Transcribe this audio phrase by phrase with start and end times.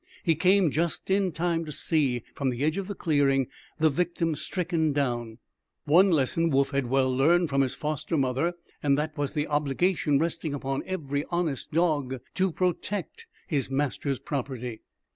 [0.23, 3.45] He came just in time to see, from the edge of the clearing,
[3.77, 5.37] the victim stricken down.
[5.85, 10.17] One lesson Woof had well learned from his foster mother, and that was the obligation
[10.17, 14.81] resting upon every honest dog to protect his master's property.